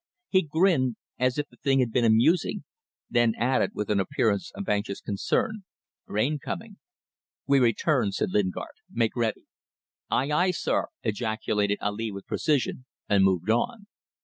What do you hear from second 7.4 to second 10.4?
"We return," said Lingard. "Make ready." "Aye,